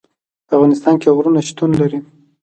[0.47, 1.99] په افغانستان کې غرونه شتون لري.